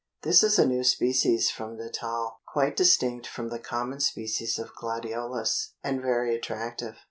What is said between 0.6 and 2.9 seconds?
new species from Natal, quite